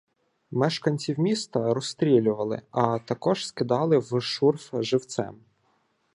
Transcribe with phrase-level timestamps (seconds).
[0.51, 5.39] Мешканців міста розстрілювали, а також скидали в шурф живцем.